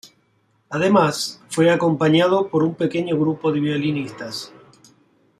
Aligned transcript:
Además, 0.71 1.43
fue 1.47 1.69
acompañado 1.69 2.47
por 2.47 2.63
un 2.63 2.73
pequeño 2.73 3.19
grupo 3.19 3.51
de 3.51 3.59
violinistas. 3.59 4.51